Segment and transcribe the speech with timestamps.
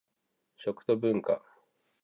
[0.57, 1.43] 食と文化